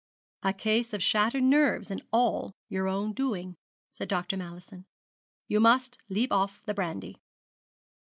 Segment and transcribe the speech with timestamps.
[0.41, 3.55] 'A case of shattered nerves, and all your own doing,'
[3.91, 4.35] said Dr.
[4.35, 4.87] Mallison.
[5.47, 7.17] 'You must leave off brandy.'